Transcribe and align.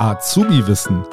Azubi-Wissen. 0.00 1.04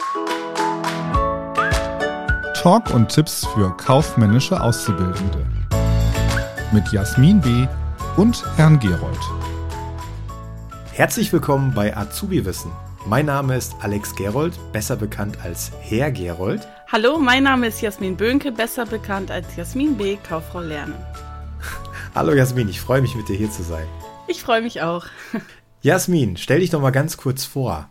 Talk 2.54 2.94
und 2.94 3.10
Tipps 3.10 3.46
für 3.48 3.76
kaufmännische 3.76 4.62
Auszubildende. 4.62 5.46
Mit 6.72 6.90
Jasmin 6.94 7.42
B. 7.42 7.68
und 8.16 8.46
Herrn 8.56 8.80
Gerold. 8.80 9.20
Herzlich 10.94 11.34
willkommen 11.34 11.74
bei 11.74 11.98
Azubi-Wissen. 11.98 12.72
Mein 13.06 13.26
Name 13.26 13.58
ist 13.58 13.76
Alex 13.82 14.16
Gerold, 14.16 14.58
besser 14.72 14.96
bekannt 14.96 15.38
als 15.44 15.70
Herr 15.82 16.10
Gerold. 16.10 16.66
Hallo, 16.90 17.18
mein 17.18 17.44
Name 17.44 17.68
ist 17.68 17.82
Jasmin 17.82 18.16
Böhnke, 18.16 18.54
besser 18.54 18.86
bekannt 18.86 19.32
als 19.32 19.54
Jasmin 19.58 19.98
B., 19.98 20.16
Kauffrau 20.16 20.62
Lernen. 20.62 20.96
Hallo 22.16 22.32
Jasmin, 22.32 22.70
ich 22.70 22.80
freue 22.80 23.02
mich 23.02 23.16
mit 23.16 23.28
dir 23.28 23.36
hier 23.36 23.52
zu 23.52 23.64
sein. 23.64 23.86
Ich 24.30 24.42
freue 24.42 24.62
mich 24.62 24.82
auch. 24.82 25.08
Jasmin, 25.82 26.38
stell 26.38 26.62
dich 26.62 26.70
doch 26.70 26.82
mal 26.82 26.92
ganz 26.92 27.18
kurz 27.18 27.44
vor. 27.44 27.90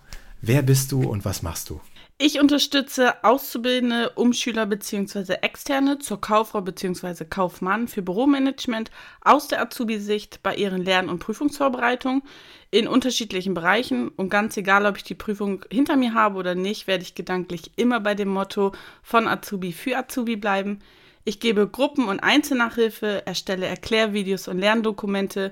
Wer 0.49 0.63
bist 0.63 0.93
du 0.93 1.03
und 1.03 1.25
was 1.25 1.43
machst 1.43 1.71
du? 1.71 1.81
Ich 2.19 2.39
unterstütze 2.39 3.25
Auszubildende, 3.25 4.11
Umschüler 4.11 4.65
bzw. 4.67 5.39
Externe 5.43 5.99
zur 5.99 6.21
Kauffrau 6.21 6.61
bzw. 6.61 7.25
Kaufmann 7.25 7.89
für 7.89 8.01
Büromanagement 8.01 8.93
aus 9.23 9.49
der 9.49 9.61
Azubi-Sicht 9.61 10.45
bei 10.45 10.55
ihren 10.55 10.85
Lern- 10.85 11.09
und 11.09 11.19
Prüfungsvorbereitungen 11.19 12.23
in 12.71 12.87
unterschiedlichen 12.87 13.55
Bereichen. 13.55 14.07
Und 14.11 14.29
ganz 14.29 14.57
egal, 14.57 14.87
ob 14.87 14.99
ich 14.99 15.03
die 15.03 15.17
Prüfung 15.17 15.65
hinter 15.69 15.97
mir 15.97 16.15
habe 16.15 16.39
oder 16.39 16.55
nicht, 16.55 16.87
werde 16.87 17.03
ich 17.03 17.17
gedanklich 17.17 17.73
immer 17.75 17.99
bei 17.99 18.15
dem 18.15 18.29
Motto 18.29 18.71
von 19.03 19.27
Azubi 19.27 19.73
für 19.73 19.99
Azubi 19.99 20.37
bleiben. 20.37 20.79
Ich 21.25 21.41
gebe 21.41 21.67
Gruppen- 21.67 22.07
und 22.07 22.21
Einzelnachhilfe, 22.21 23.27
erstelle 23.27 23.67
Erklärvideos 23.67 24.47
und 24.47 24.61
Lerndokumente. 24.61 25.51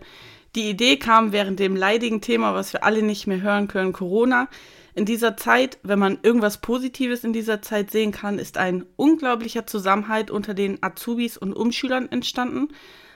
Die 0.54 0.70
Idee 0.70 0.98
kam 0.98 1.32
während 1.32 1.58
dem 1.58 1.74
leidigen 1.74 2.20
Thema, 2.20 2.54
was 2.54 2.72
wir 2.72 2.84
alle 2.84 3.02
nicht 3.02 3.26
mehr 3.26 3.40
hören 3.40 3.66
können, 3.66 3.92
Corona. 3.92 4.48
In 4.94 5.04
dieser 5.06 5.36
Zeit, 5.36 5.78
wenn 5.82 5.98
man 5.98 6.18
irgendwas 6.22 6.58
Positives 6.58 7.24
in 7.24 7.32
dieser 7.32 7.60
Zeit 7.62 7.90
sehen 7.90 8.12
kann, 8.12 8.38
ist 8.38 8.58
ein 8.58 8.86
unglaublicher 8.96 9.66
Zusammenhalt 9.66 10.30
unter 10.30 10.54
den 10.54 10.80
Azubis 10.82 11.36
und 11.36 11.52
Umschülern 11.52 12.10
entstanden. 12.12 12.68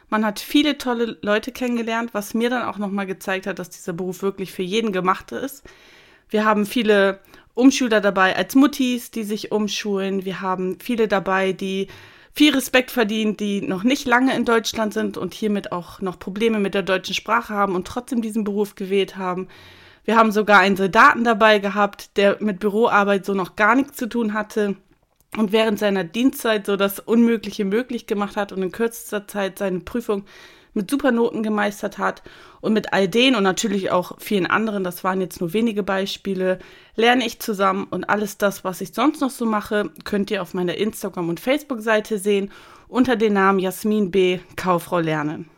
Man 0.08 0.24
hat 0.24 0.40
viele 0.40 0.78
tolle 0.78 1.18
Leute 1.20 1.52
kennengelernt, 1.52 2.14
was 2.14 2.34
mir 2.34 2.50
dann 2.50 2.64
auch 2.64 2.78
nochmal 2.78 3.06
gezeigt 3.06 3.46
hat, 3.46 3.60
dass 3.60 3.70
dieser 3.70 3.92
Beruf 3.92 4.22
wirklich 4.22 4.50
für 4.50 4.62
jeden 4.62 4.90
gemacht 4.90 5.30
ist. 5.30 5.62
Wir 6.30 6.44
haben 6.44 6.66
viele 6.66 7.20
Umschüler 7.54 8.00
dabei 8.00 8.34
als 8.34 8.54
Muttis, 8.56 9.10
die 9.12 9.24
sich 9.24 9.52
umschulen. 9.52 10.24
Wir 10.24 10.40
haben 10.40 10.80
viele 10.80 11.06
dabei, 11.06 11.52
die 11.52 11.86
viel 12.32 12.54
Respekt 12.54 12.90
verdienen, 12.90 13.36
die 13.36 13.60
noch 13.60 13.84
nicht 13.84 14.06
lange 14.06 14.34
in 14.34 14.44
Deutschland 14.44 14.94
sind 14.94 15.16
und 15.16 15.34
hiermit 15.34 15.72
auch 15.72 16.00
noch 16.00 16.18
Probleme 16.18 16.58
mit 16.58 16.74
der 16.74 16.82
deutschen 16.82 17.14
Sprache 17.14 17.54
haben 17.54 17.74
und 17.74 17.86
trotzdem 17.86 18.22
diesen 18.22 18.44
Beruf 18.44 18.74
gewählt 18.74 19.16
haben. 19.16 19.48
Wir 20.08 20.16
haben 20.16 20.32
sogar 20.32 20.60
einen 20.60 20.74
Soldaten 20.74 21.22
dabei 21.22 21.58
gehabt, 21.58 22.16
der 22.16 22.38
mit 22.40 22.60
Büroarbeit 22.60 23.26
so 23.26 23.34
noch 23.34 23.56
gar 23.56 23.74
nichts 23.74 23.98
zu 23.98 24.08
tun 24.08 24.32
hatte 24.32 24.74
und 25.36 25.52
während 25.52 25.78
seiner 25.78 26.02
Dienstzeit 26.02 26.64
so 26.64 26.76
das 26.76 26.98
Unmögliche 26.98 27.66
möglich 27.66 28.06
gemacht 28.06 28.34
hat 28.34 28.50
und 28.50 28.62
in 28.62 28.72
kürzester 28.72 29.28
Zeit 29.28 29.58
seine 29.58 29.80
Prüfung 29.80 30.24
mit 30.72 30.90
Supernoten 30.90 31.42
gemeistert 31.42 31.98
hat. 31.98 32.22
Und 32.62 32.72
mit 32.72 32.94
all 32.94 33.06
denen 33.06 33.36
und 33.36 33.42
natürlich 33.42 33.90
auch 33.90 34.18
vielen 34.18 34.46
anderen, 34.46 34.82
das 34.82 35.04
waren 35.04 35.20
jetzt 35.20 35.42
nur 35.42 35.52
wenige 35.52 35.82
Beispiele, 35.82 36.58
lerne 36.96 37.26
ich 37.26 37.38
zusammen 37.38 37.86
und 37.90 38.08
alles 38.08 38.38
das, 38.38 38.64
was 38.64 38.80
ich 38.80 38.94
sonst 38.94 39.20
noch 39.20 39.28
so 39.28 39.44
mache, 39.44 39.90
könnt 40.04 40.30
ihr 40.30 40.40
auf 40.40 40.54
meiner 40.54 40.76
Instagram- 40.78 41.28
und 41.28 41.38
Facebook-Seite 41.38 42.18
sehen 42.18 42.50
unter 42.88 43.14
dem 43.16 43.34
Namen 43.34 43.58
Jasmin 43.58 44.10
B. 44.10 44.38
Kauffrau 44.56 45.00
lernen. 45.00 45.50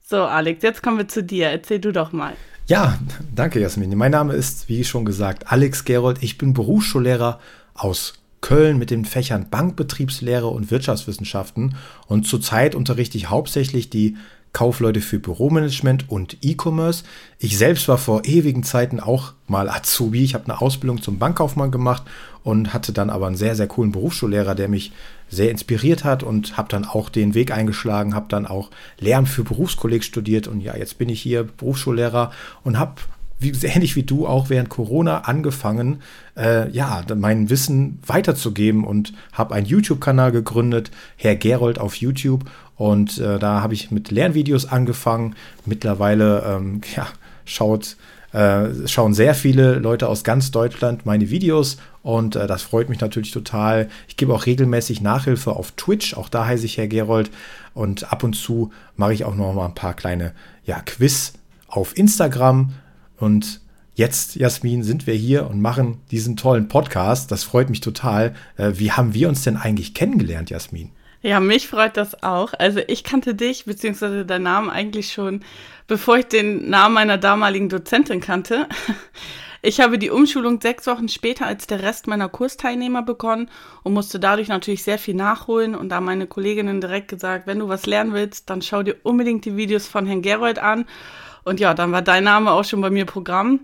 So, 0.00 0.24
Alex, 0.24 0.64
jetzt 0.64 0.82
kommen 0.82 0.98
wir 0.98 1.06
zu 1.06 1.22
dir. 1.22 1.46
Erzähl 1.46 1.78
du 1.78 1.92
doch 1.92 2.10
mal. 2.10 2.34
Ja, 2.66 2.98
danke 3.34 3.60
Jasmin. 3.60 3.94
Mein 3.94 4.12
Name 4.12 4.32
ist, 4.32 4.70
wie 4.70 4.84
schon 4.84 5.04
gesagt, 5.04 5.52
Alex 5.52 5.84
Gerold. 5.84 6.22
Ich 6.22 6.38
bin 6.38 6.54
Berufsschullehrer 6.54 7.38
aus 7.74 8.14
Köln 8.40 8.78
mit 8.78 8.90
den 8.90 9.04
Fächern 9.04 9.50
Bankbetriebslehre 9.50 10.46
und 10.46 10.70
Wirtschaftswissenschaften 10.70 11.76
und 12.06 12.26
zurzeit 12.26 12.74
unterrichte 12.74 13.18
ich 13.18 13.28
hauptsächlich 13.28 13.90
die 13.90 14.16
Kaufleute 14.54 15.00
für 15.00 15.18
Büromanagement 15.18 16.08
und 16.08 16.38
E-Commerce. 16.40 17.04
Ich 17.38 17.58
selbst 17.58 17.88
war 17.88 17.98
vor 17.98 18.24
ewigen 18.24 18.62
Zeiten 18.62 19.00
auch 19.00 19.32
mal 19.48 19.68
Azubi. 19.68 20.24
Ich 20.24 20.32
habe 20.32 20.44
eine 20.44 20.60
Ausbildung 20.60 21.02
zum 21.02 21.18
Bankkaufmann 21.18 21.72
gemacht 21.72 22.04
und 22.44 22.72
hatte 22.72 22.92
dann 22.92 23.10
aber 23.10 23.26
einen 23.26 23.36
sehr, 23.36 23.56
sehr 23.56 23.66
coolen 23.66 23.90
Berufsschullehrer, 23.90 24.54
der 24.54 24.68
mich 24.68 24.92
sehr 25.28 25.50
inspiriert 25.50 26.04
hat 26.04 26.22
und 26.22 26.56
habe 26.56 26.68
dann 26.68 26.84
auch 26.84 27.08
den 27.08 27.34
Weg 27.34 27.50
eingeschlagen, 27.50 28.14
habe 28.14 28.26
dann 28.28 28.46
auch 28.46 28.70
Lehramt 29.00 29.28
für 29.28 29.42
Berufskolleg 29.42 30.04
studiert 30.04 30.46
und 30.46 30.60
ja, 30.60 30.76
jetzt 30.76 30.98
bin 30.98 31.08
ich 31.08 31.20
hier 31.20 31.42
Berufsschullehrer 31.42 32.30
und 32.62 32.78
habe 32.78 32.94
wie, 33.38 33.52
ähnlich 33.66 33.96
wie 33.96 34.02
du 34.02 34.26
auch 34.26 34.50
während 34.50 34.68
Corona 34.68 35.20
angefangen, 35.20 36.00
äh, 36.36 36.68
ja, 36.70 37.02
mein 37.14 37.50
Wissen 37.50 37.98
weiterzugeben 38.06 38.84
und 38.84 39.12
habe 39.32 39.54
einen 39.54 39.66
YouTube-Kanal 39.66 40.32
gegründet, 40.32 40.90
Herr 41.16 41.36
Gerold 41.36 41.78
auf 41.78 41.96
YouTube. 41.96 42.44
Und 42.76 43.18
äh, 43.18 43.38
da 43.38 43.60
habe 43.62 43.74
ich 43.74 43.90
mit 43.90 44.10
Lernvideos 44.10 44.66
angefangen. 44.66 45.36
Mittlerweile, 45.64 46.42
ähm, 46.46 46.80
ja, 46.96 47.06
schaut, 47.44 47.96
äh, 48.32 48.86
schauen 48.86 49.14
sehr 49.14 49.34
viele 49.34 49.74
Leute 49.74 50.08
aus 50.08 50.24
ganz 50.24 50.50
Deutschland 50.50 51.06
meine 51.06 51.30
Videos 51.30 51.78
und 52.04 52.36
äh, 52.36 52.46
das 52.46 52.62
freut 52.62 52.90
mich 52.90 53.00
natürlich 53.00 53.30
total. 53.30 53.88
Ich 54.08 54.16
gebe 54.16 54.34
auch 54.34 54.44
regelmäßig 54.44 55.00
Nachhilfe 55.00 55.52
auf 55.52 55.72
Twitch, 55.72 56.14
auch 56.14 56.28
da 56.28 56.46
heiße 56.46 56.66
ich 56.66 56.76
Herr 56.76 56.86
Gerold. 56.86 57.30
Und 57.72 58.12
ab 58.12 58.22
und 58.22 58.34
zu 58.34 58.70
mache 58.96 59.14
ich 59.14 59.24
auch 59.24 59.34
noch 59.34 59.52
mal 59.54 59.64
ein 59.64 59.74
paar 59.74 59.94
kleine 59.94 60.32
ja, 60.64 60.80
Quiz 60.80 61.32
auf 61.66 61.96
Instagram. 61.96 62.74
Und 63.18 63.60
jetzt, 63.94 64.36
Jasmin, 64.36 64.82
sind 64.82 65.06
wir 65.06 65.14
hier 65.14 65.48
und 65.48 65.60
machen 65.60 66.00
diesen 66.10 66.36
tollen 66.36 66.68
Podcast. 66.68 67.30
Das 67.30 67.44
freut 67.44 67.70
mich 67.70 67.80
total. 67.80 68.34
Äh, 68.56 68.72
wie 68.74 68.92
haben 68.92 69.14
wir 69.14 69.28
uns 69.28 69.42
denn 69.42 69.56
eigentlich 69.56 69.94
kennengelernt, 69.94 70.50
Jasmin? 70.50 70.90
Ja, 71.22 71.40
mich 71.40 71.68
freut 71.68 71.96
das 71.96 72.22
auch. 72.22 72.52
Also 72.58 72.80
ich 72.86 73.02
kannte 73.02 73.34
dich 73.34 73.64
beziehungsweise 73.64 74.26
deinen 74.26 74.42
Namen 74.42 74.68
eigentlich 74.68 75.12
schon, 75.12 75.40
bevor 75.86 76.18
ich 76.18 76.26
den 76.26 76.68
Namen 76.68 76.94
meiner 76.94 77.16
damaligen 77.16 77.68
Dozentin 77.68 78.20
kannte. 78.20 78.68
Ich 79.66 79.80
habe 79.80 79.98
die 79.98 80.10
Umschulung 80.10 80.60
sechs 80.60 80.86
Wochen 80.86 81.08
später 81.08 81.46
als 81.46 81.66
der 81.66 81.82
Rest 81.82 82.06
meiner 82.06 82.28
Kursteilnehmer 82.28 83.00
begonnen 83.00 83.48
und 83.82 83.94
musste 83.94 84.20
dadurch 84.20 84.48
natürlich 84.48 84.82
sehr 84.82 84.98
viel 84.98 85.14
nachholen. 85.14 85.74
Und 85.74 85.88
da 85.88 86.02
meine 86.02 86.26
Kolleginnen 86.26 86.82
direkt 86.82 87.08
gesagt, 87.08 87.46
wenn 87.46 87.60
du 87.60 87.68
was 87.68 87.86
lernen 87.86 88.12
willst, 88.12 88.50
dann 88.50 88.60
schau 88.60 88.82
dir 88.82 88.96
unbedingt 89.04 89.46
die 89.46 89.56
Videos 89.56 89.86
von 89.86 90.04
Herrn 90.04 90.20
Gerold 90.20 90.58
an. 90.58 90.84
Und 91.44 91.60
ja, 91.60 91.74
dann 91.74 91.92
war 91.92 92.02
dein 92.02 92.24
Name 92.24 92.50
auch 92.50 92.64
schon 92.64 92.80
bei 92.80 92.90
mir 92.90 93.04
Programm. 93.04 93.60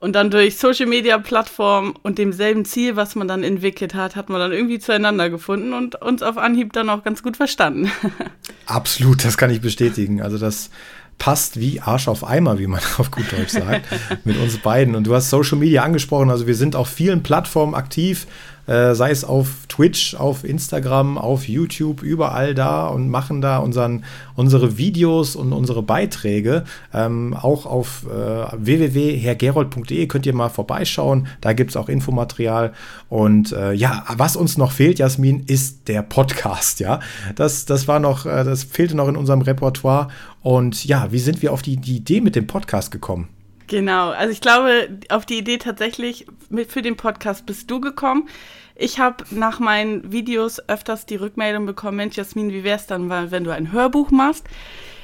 Und 0.00 0.14
dann 0.14 0.30
durch 0.30 0.56
Social 0.56 0.86
Media 0.86 1.18
Plattformen 1.18 1.92
und 2.02 2.16
demselben 2.16 2.64
Ziel, 2.64 2.96
was 2.96 3.16
man 3.16 3.28
dann 3.28 3.44
entwickelt 3.44 3.92
hat, 3.94 4.16
hat 4.16 4.30
man 4.30 4.40
dann 4.40 4.50
irgendwie 4.50 4.78
zueinander 4.78 5.28
gefunden 5.28 5.74
und 5.74 6.00
uns 6.00 6.22
auf 6.22 6.38
Anhieb 6.38 6.72
dann 6.72 6.88
auch 6.88 7.04
ganz 7.04 7.22
gut 7.22 7.36
verstanden. 7.36 7.90
Absolut, 8.66 9.22
das 9.22 9.36
kann 9.36 9.50
ich 9.50 9.60
bestätigen. 9.60 10.22
Also 10.22 10.38
das 10.38 10.70
passt 11.18 11.60
wie 11.60 11.80
Arsch 11.80 12.08
auf 12.08 12.26
Eimer, 12.26 12.58
wie 12.58 12.66
man 12.66 12.80
auf 12.98 13.12
gut 13.12 13.30
Deutsch 13.30 13.52
sagt, 13.52 13.84
mit 14.24 14.38
uns 14.38 14.56
beiden. 14.58 14.96
Und 14.96 15.06
du 15.06 15.14
hast 15.14 15.30
Social 15.30 15.58
Media 15.58 15.84
angesprochen, 15.84 16.30
also 16.30 16.48
wir 16.48 16.56
sind 16.56 16.74
auf 16.74 16.88
vielen 16.88 17.22
Plattformen 17.22 17.74
aktiv, 17.74 18.26
äh, 18.66 18.94
sei 18.94 19.10
es 19.10 19.24
auf 19.24 19.66
Twitch, 19.68 20.14
auf 20.14 20.44
Instagram, 20.44 21.18
auf 21.18 21.48
YouTube, 21.48 22.02
überall 22.02 22.54
da 22.54 22.86
und 22.86 23.08
machen 23.08 23.40
da 23.40 23.58
unseren, 23.58 24.04
unsere 24.36 24.78
Videos 24.78 25.36
und 25.36 25.52
unsere 25.52 25.82
Beiträge. 25.82 26.64
Ähm, 26.92 27.34
auch 27.34 27.66
auf 27.66 28.06
äh, 28.06 28.46
www.hergerold.de 28.56 30.06
könnt 30.06 30.26
ihr 30.26 30.34
mal 30.34 30.48
vorbeischauen. 30.48 31.26
Da 31.40 31.52
gibt 31.52 31.70
es 31.70 31.76
auch 31.76 31.88
Infomaterial. 31.88 32.72
Und 33.08 33.52
äh, 33.52 33.72
ja, 33.72 34.04
was 34.16 34.36
uns 34.36 34.56
noch 34.56 34.72
fehlt, 34.72 34.98
Jasmin, 34.98 35.44
ist 35.46 35.88
der 35.88 36.02
Podcast. 36.02 36.80
Ja, 36.80 37.00
das, 37.34 37.64
das 37.64 37.88
war 37.88 38.00
noch, 38.00 38.26
äh, 38.26 38.44
das 38.44 38.64
fehlte 38.64 38.96
noch 38.96 39.08
in 39.08 39.16
unserem 39.16 39.42
Repertoire. 39.42 40.08
Und 40.42 40.84
ja, 40.84 41.10
wie 41.10 41.18
sind 41.18 41.42
wir 41.42 41.52
auf 41.52 41.62
die, 41.62 41.76
die 41.76 41.96
Idee 41.96 42.20
mit 42.20 42.36
dem 42.36 42.46
Podcast 42.46 42.90
gekommen? 42.90 43.28
Genau, 43.70 44.10
also 44.10 44.32
ich 44.32 44.40
glaube, 44.40 44.98
auf 45.10 45.24
die 45.24 45.38
Idee 45.38 45.58
tatsächlich 45.58 46.26
mit, 46.48 46.72
für 46.72 46.82
den 46.82 46.96
Podcast 46.96 47.46
bist 47.46 47.70
du 47.70 47.80
gekommen. 47.80 48.28
Ich 48.74 48.98
habe 48.98 49.24
nach 49.30 49.60
meinen 49.60 50.10
Videos 50.10 50.58
öfters 50.68 51.06
die 51.06 51.14
Rückmeldung 51.14 51.66
bekommen, 51.66 51.98
Mensch, 51.98 52.16
Jasmin, 52.16 52.50
wie 52.50 52.64
wär's 52.64 52.88
dann, 52.88 53.08
wenn 53.30 53.44
du 53.44 53.54
ein 53.54 53.70
Hörbuch 53.70 54.10
machst? 54.10 54.44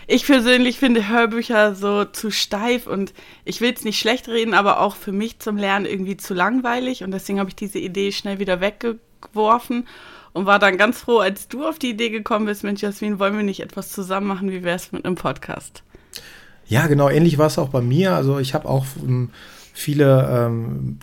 Ich 0.08 0.26
persönlich 0.26 0.80
finde 0.80 1.08
Hörbücher 1.08 1.76
so 1.76 2.06
zu 2.06 2.32
steif 2.32 2.88
und 2.88 3.14
ich 3.44 3.60
will 3.60 3.72
es 3.72 3.84
nicht 3.84 4.00
schlecht 4.00 4.26
reden, 4.26 4.52
aber 4.52 4.80
auch 4.80 4.96
für 4.96 5.12
mich 5.12 5.38
zum 5.38 5.56
Lernen 5.56 5.86
irgendwie 5.86 6.16
zu 6.16 6.34
langweilig 6.34 7.04
und 7.04 7.12
deswegen 7.12 7.38
habe 7.38 7.50
ich 7.50 7.56
diese 7.56 7.78
Idee 7.78 8.10
schnell 8.10 8.40
wieder 8.40 8.60
weggeworfen 8.60 9.86
und 10.32 10.46
war 10.46 10.58
dann 10.58 10.76
ganz 10.76 11.02
froh, 11.02 11.18
als 11.18 11.46
du 11.46 11.64
auf 11.64 11.78
die 11.78 11.90
Idee 11.90 12.10
gekommen 12.10 12.46
bist, 12.46 12.64
Mensch, 12.64 12.82
Jasmin, 12.82 13.20
wollen 13.20 13.36
wir 13.36 13.44
nicht 13.44 13.60
etwas 13.60 13.92
zusammen 13.92 14.26
machen, 14.26 14.50
wie 14.50 14.64
wär's 14.64 14.90
mit 14.90 15.04
einem 15.04 15.14
Podcast? 15.14 15.84
Ja, 16.68 16.86
genau, 16.86 17.08
ähnlich 17.08 17.38
war 17.38 17.46
es 17.46 17.58
auch 17.58 17.68
bei 17.68 17.80
mir. 17.80 18.14
Also 18.14 18.38
ich 18.38 18.54
habe 18.54 18.68
auch 18.68 18.86
ähm, 19.02 19.30
viele 19.76 20.26
ähm, 20.30 20.98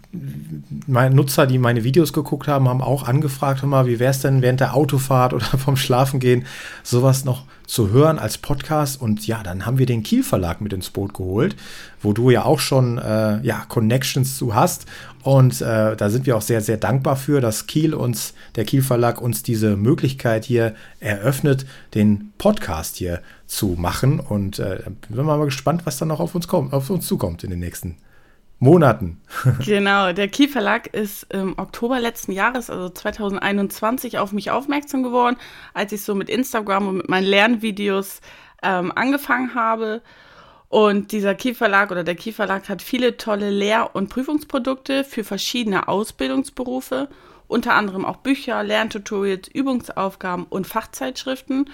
meine 0.88 1.14
Nutzer, 1.14 1.46
die 1.46 1.60
meine 1.60 1.84
Videos 1.84 2.12
geguckt 2.12 2.48
haben, 2.48 2.68
haben 2.68 2.82
auch 2.82 3.08
angefragt, 3.08 3.62
immer, 3.62 3.86
wie 3.86 4.00
wäre 4.00 4.10
es 4.10 4.22
denn 4.22 4.42
während 4.42 4.62
der 4.62 4.74
Autofahrt 4.74 5.34
oder 5.34 5.46
vom 5.64 5.78
Schlafengehen, 5.78 6.46
sowas 6.82 7.24
noch 7.24 7.44
zu 7.68 7.92
hören 7.92 8.18
als 8.18 8.40
Podcast. 8.40 9.00
Und 9.00 9.28
ja, 9.28 9.44
dann 9.44 9.68
haben 9.68 9.78
wir 9.78 9.86
den 9.86 10.02
Kiel 10.02 10.24
Verlag 10.24 10.60
mit 10.60 10.74
ins 10.74 10.90
Boot 10.90 11.14
geholt, 11.14 11.56
wo 12.02 12.14
du 12.14 12.32
ja 12.32 12.46
auch 12.46 12.60
schon 12.60 12.98
äh, 12.98 13.46
ja, 13.46 13.64
Connections 13.70 14.38
zu 14.38 14.56
hast. 14.56 14.88
Und 15.22 15.62
äh, 15.62 15.96
da 15.96 16.10
sind 16.10 16.26
wir 16.26 16.36
auch 16.36 16.42
sehr, 16.42 16.62
sehr 16.62 16.78
dankbar 16.78 17.16
für, 17.16 17.42
dass 17.42 17.68
Kiel 17.68 17.94
uns, 17.94 18.34
der 18.56 18.66
Kiel 18.66 18.82
Verlag 18.82 19.22
uns 19.22 19.44
diese 19.44 19.78
Möglichkeit 19.78 20.46
hier 20.46 20.74
eröffnet, 21.00 21.68
den 21.94 22.32
Podcast 22.40 22.96
hier 22.96 23.22
zu 23.46 23.76
machen. 23.78 24.20
Und 24.20 24.58
äh, 24.58 24.82
bin 25.10 25.26
mal 25.26 25.46
gespannt, 25.46 25.86
was 25.86 25.98
dann 25.98 26.08
noch 26.08 26.20
auf 26.20 26.34
uns 26.34 26.48
kommt, 26.48 26.74
auf 26.74 26.90
uns 26.90 27.06
zukommt 27.06 27.44
in 27.44 27.52
den 27.52 27.60
nächsten 27.60 27.98
Monaten. 28.64 29.22
genau, 29.66 30.14
der 30.14 30.30
Kiel 30.30 30.48
Verlag 30.48 30.88
ist 30.88 31.32
im 31.34 31.58
Oktober 31.60 32.00
letzten 32.00 32.32
Jahres, 32.32 32.70
also 32.70 32.90
2021, 32.90 34.18
auf 34.18 34.32
mich 34.32 34.50
aufmerksam 34.52 35.04
geworden, 35.04 35.36
als 35.74 35.92
ich 35.92 36.02
so 36.02 36.16
mit 36.16 36.30
Instagram 36.30 36.88
und 36.88 36.98
mit 36.98 37.10
meinen 37.10 37.28
Lernvideos 37.28 38.22
ähm, 38.64 38.92
angefangen 38.96 39.54
habe. 39.54 40.02
Und 40.70 41.12
dieser 41.12 41.36
Kiel 41.36 41.54
Verlag 41.54 41.92
oder 41.92 42.04
der 42.04 42.16
Kiel 42.16 42.34
Verlag 42.34 42.68
hat 42.70 42.82
viele 42.82 43.18
tolle 43.18 43.52
Lehr- 43.52 43.96
und 43.96 44.10
Prüfungsprodukte 44.10 45.04
für 45.04 45.24
verschiedene 45.24 45.88
Ausbildungsberufe, 45.88 47.10
unter 47.48 47.76
anderem 47.76 48.06
auch 48.06 48.18
Bücher, 48.18 48.64
Lerntutorials, 48.64 49.50
Übungsaufgaben 49.50 50.46
und 50.46 50.66
Fachzeitschriften 50.66 51.70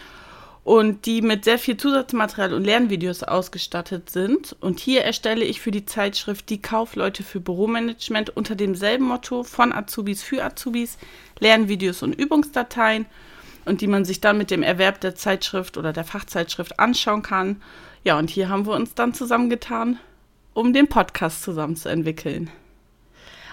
und 0.70 1.08
die 1.08 1.24
mit 1.24 1.46
sehr 1.46 1.58
viel 1.58 1.78
Zusatzmaterial 1.78 2.54
und 2.54 2.64
Lernvideos 2.64 3.24
ausgestattet 3.24 4.12
sind. 4.12 4.56
Und 4.60 4.80
hier 4.80 5.04
erstelle 5.04 5.44
ich 5.44 5.62
für 5.62 5.72
die 5.72 5.88
Zeitschrift 5.88 6.48
Die 6.52 6.62
Kaufleute 6.62 7.24
für 7.24 7.40
Büromanagement 7.40 8.38
unter 8.38 8.54
demselben 8.54 9.06
Motto 9.06 9.42
von 9.42 9.74
Azubis 9.74 10.22
für 10.22 10.44
Azubis 10.44 11.00
Lernvideos 11.40 12.04
und 12.04 12.14
Übungsdateien 12.14 13.08
und 13.66 13.82
die 13.82 13.88
man 13.88 14.06
sich 14.06 14.22
dann 14.22 14.38
mit 14.38 14.52
dem 14.52 14.62
Erwerb 14.62 15.02
der 15.02 15.16
Zeitschrift 15.16 15.76
oder 15.76 15.92
der 15.92 16.04
Fachzeitschrift 16.04 16.80
anschauen 16.80 17.24
kann. 17.24 17.64
Ja, 18.04 18.20
und 18.20 18.30
hier 18.30 18.50
haben 18.50 18.68
wir 18.68 18.74
uns 18.74 18.94
dann 18.94 19.16
zusammengetan, 19.16 19.98
um 20.54 20.72
den 20.72 20.88
Podcast 20.88 21.42
zusammen 21.42 21.78
zu 21.78 21.90
entwickeln. 21.90 22.52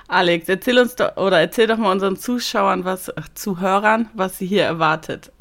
Alex, 0.07 0.51
erzähl 0.51 0.79
uns 0.79 0.97
doch 0.97 1.17
oder 1.17 1.41
erzähl 1.41 1.67
doch 1.67 1.79
mal 1.79 1.93
unseren 1.93 2.19
Zuschauern 2.19 2.85
was, 2.85 3.11
Zuhörern, 3.33 4.11
was 4.13 4.37
sie 4.37 4.47
hier 4.47 4.65
erwartet. 4.65 5.33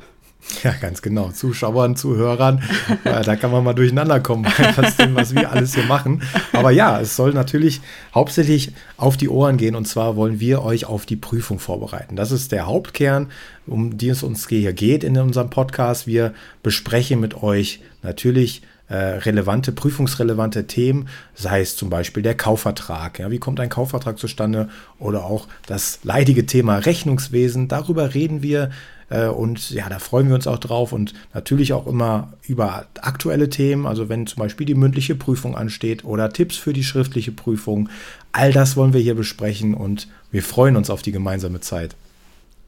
Ja, 0.64 0.74
ganz 0.80 1.02
genau. 1.02 1.32
Zuschauern, 1.32 1.96
Zuhörern, 1.96 2.64
äh, 3.04 3.24
da 3.24 3.36
kann 3.36 3.52
man 3.52 3.64
mal 3.64 3.74
durcheinander 3.74 4.20
kommen, 4.20 4.46
was, 4.76 4.98
was 5.14 5.36
wir 5.36 5.52
alles 5.52 5.76
hier 5.76 5.86
machen. 5.86 6.22
Aber 6.54 6.72
ja, 6.72 7.00
es 7.00 7.16
soll 7.16 7.34
natürlich 7.34 7.82
hauptsächlich 8.14 8.72
auf 8.98 9.18
die 9.18 9.30
Ohren 9.30 9.58
gehen 9.58 9.76
und 9.76 9.88
zwar 9.88 10.16
wollen 10.16 10.40
wir 10.40 10.64
euch 10.64 10.86
auf 10.86 11.06
die 11.06 11.16
Prüfung 11.16 11.60
vorbereiten. 11.60 12.16
Das 12.16 12.32
ist 12.32 12.52
der 12.52 12.68
Hauptkern, 12.68 13.32
um 13.68 13.98
die 13.98 14.10
es 14.10 14.24
uns 14.24 14.48
hier 14.48 14.74
geht 14.74 15.04
in 15.04 15.18
unserem 15.18 15.50
Podcast. 15.50 16.08
Wir 16.08 16.34
besprechen 16.64 17.20
mit 17.20 17.42
euch 17.42 17.82
natürlich 18.04 18.62
äh, 18.88 18.96
relevante, 18.96 19.72
prüfungsrelevante 19.72 20.68
Themen, 20.68 21.10
sei 21.34 21.62
es 21.62 21.76
zum 21.76 21.90
Beispiel 21.90 22.22
der 22.22 22.36
Kaufvertrag. 22.36 23.18
Ja, 23.18 23.32
wie 23.32 23.40
kommt 23.40 23.60
ein 23.60 23.70
Kaufvertrag 23.70 24.20
zustande? 24.20 24.70
Oder 25.00 25.26
auch 25.26 25.48
das 25.66 26.00
leidige 26.04 26.46
Thema 26.46 26.78
Rechnungswesen. 26.78 27.68
Darüber 27.68 28.14
reden 28.14 28.44
wir 28.44 28.70
und 29.10 29.70
ja, 29.70 29.88
da 29.88 30.00
freuen 30.00 30.28
wir 30.30 30.36
uns 30.36 30.48
auch 30.48 30.58
drauf 30.58 30.92
und 30.92 31.14
natürlich 31.34 31.74
auch 31.74 31.86
immer 31.86 32.34
über 32.42 32.88
aktuelle 33.02 33.50
Themen, 33.50 33.86
also 33.86 34.10
wenn 34.10 34.26
zum 34.26 34.40
Beispiel 34.40 34.66
die 34.66 34.76
mündliche 34.76 35.16
Prüfung 35.16 35.56
ansteht 35.56 36.04
oder 36.06 36.32
Tipps 36.32 36.58
für 36.58 36.74
die 36.74 36.84
schriftliche 36.84 37.32
Prüfung. 37.32 37.90
All 38.32 38.52
das 38.52 38.76
wollen 38.76 38.94
wir 38.94 39.02
hier 39.02 39.16
besprechen 39.16 39.76
und 39.76 40.08
wir 40.32 40.44
freuen 40.44 40.76
uns 40.76 40.90
auf 40.90 41.02
die 41.02 41.12
gemeinsame 41.12 41.62
Zeit. 41.62 41.96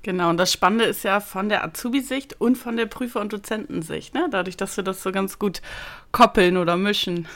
Genau, 0.03 0.29
und 0.29 0.37
das 0.37 0.53
Spannende 0.53 0.85
ist 0.85 1.03
ja 1.03 1.19
von 1.19 1.49
der 1.49 1.65
Azubi-Sicht 1.65 2.39
und 2.39 2.55
von 2.57 2.77
der 2.77 2.85
Prüfer- 2.85 3.19
und 3.19 3.33
Dozentensicht, 3.33 4.13
ne? 4.13 4.27
dadurch, 4.31 4.55
dass 4.55 4.77
wir 4.77 4.83
das 4.83 5.03
so 5.03 5.11
ganz 5.11 5.37
gut 5.37 5.61
koppeln 6.11 6.55
oder 6.55 6.77
mischen. 6.77 7.27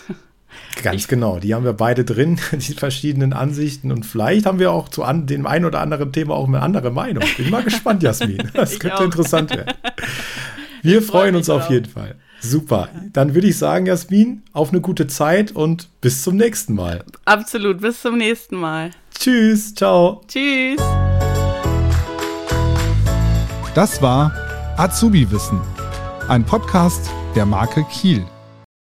Ganz 0.83 1.01
ich, 1.01 1.07
genau, 1.07 1.39
die 1.39 1.53
haben 1.53 1.63
wir 1.63 1.74
beide 1.74 2.03
drin, 2.03 2.39
die 2.51 2.74
verschiedenen 2.74 3.33
Ansichten 3.33 3.92
und 3.92 4.06
vielleicht 4.06 4.45
haben 4.45 4.59
wir 4.59 4.71
auch 4.71 4.89
zu 4.89 5.03
an, 5.03 5.27
dem 5.27 5.45
einen 5.45 5.65
oder 5.65 5.80
anderen 5.80 6.12
Thema 6.12 6.36
auch 6.36 6.48
eine 6.48 6.62
andere 6.62 6.92
Meinung. 6.92 7.24
Bin 7.38 7.50
mal 7.50 7.63
gespannt, 7.63 8.03
Jasmin. 8.03 8.50
Das 8.53 8.80
könnte 8.80 8.98
auch. 8.98 9.01
interessant 9.06 9.51
werden. 9.51 9.74
Wir 10.83 10.98
ich 10.98 11.06
freuen 11.06 11.36
uns 11.36 11.48
auf 11.48 11.69
jeden 11.69 11.86
Fall. 11.86 12.15
Super. 12.39 12.89
Dann 13.13 13.36
würde 13.36 13.48
ich 13.48 13.57
sagen, 13.57 13.86
Jasmin, 13.86 14.42
auf 14.51 14.71
eine 14.71 14.81
gute 14.81 15.06
Zeit 15.06 15.51
und 15.51 15.89
bis 16.01 16.24
zum 16.24 16.38
nächsten 16.38 16.74
Mal. 16.74 17.03
Absolut, 17.25 17.81
bis 17.81 18.01
zum 18.01 18.18
nächsten 18.18 18.56
Mal. 18.56 18.89
Tschüss, 19.13 19.75
ciao. 19.75 20.24
Tschüss. 20.27 20.81
Das 23.75 24.01
war 24.01 24.33
Azubi 24.77 25.30
Wissen, 25.30 25.62
ein 26.27 26.44
Podcast 26.44 27.12
der 27.36 27.45
Marke 27.45 27.86
Kiel. 27.92 28.25